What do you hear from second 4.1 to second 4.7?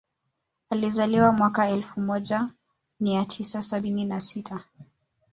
sita